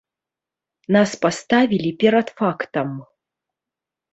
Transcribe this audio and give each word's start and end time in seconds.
Нас 0.95 1.11
паставілі 1.27 1.91
перад 2.05 2.27
фактам. 2.41 2.89